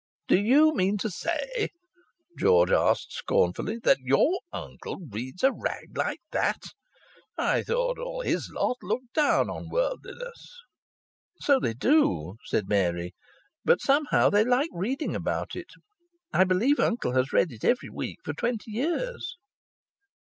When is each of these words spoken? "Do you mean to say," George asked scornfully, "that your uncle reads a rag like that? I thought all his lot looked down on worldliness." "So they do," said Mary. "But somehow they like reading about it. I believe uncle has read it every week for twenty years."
"Do 0.27 0.35
you 0.39 0.73
mean 0.73 0.97
to 0.97 1.11
say," 1.11 1.69
George 2.35 2.71
asked 2.71 3.13
scornfully, 3.13 3.77
"that 3.83 3.99
your 3.99 4.39
uncle 4.51 4.97
reads 5.11 5.43
a 5.43 5.51
rag 5.51 5.95
like 5.95 6.21
that? 6.31 6.57
I 7.37 7.61
thought 7.61 7.99
all 7.99 8.21
his 8.21 8.49
lot 8.49 8.77
looked 8.81 9.13
down 9.13 9.47
on 9.51 9.69
worldliness." 9.69 10.59
"So 11.41 11.59
they 11.59 11.75
do," 11.75 12.37
said 12.45 12.67
Mary. 12.67 13.13
"But 13.63 13.79
somehow 13.79 14.31
they 14.31 14.43
like 14.43 14.71
reading 14.73 15.15
about 15.15 15.55
it. 15.55 15.69
I 16.33 16.45
believe 16.45 16.79
uncle 16.79 17.11
has 17.11 17.31
read 17.31 17.51
it 17.51 17.63
every 17.63 17.89
week 17.91 18.21
for 18.25 18.33
twenty 18.33 18.71
years." 18.71 19.37